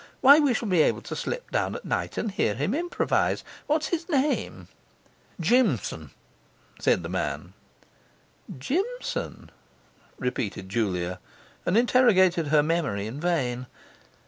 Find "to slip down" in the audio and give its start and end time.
1.03-1.75